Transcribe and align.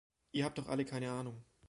Ihr 0.31 0.45
habt 0.45 0.57
doch 0.57 0.67
alle 0.67 0.83
keine 0.83 1.11
Ahnung! 1.11 1.45